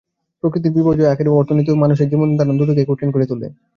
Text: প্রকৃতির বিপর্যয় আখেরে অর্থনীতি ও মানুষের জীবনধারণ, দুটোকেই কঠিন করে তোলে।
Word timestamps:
প্রকৃতির 0.43 0.75
বিপর্যয় 0.77 1.11
আখেরে 1.11 1.29
অর্থনীতি 1.31 1.69
ও 1.71 1.81
মানুষের 1.83 2.09
জীবনধারণ, 2.11 2.55
দুটোকেই 2.57 2.89
কঠিন 2.89 3.09
করে 3.11 3.25
তোলে। 3.27 3.47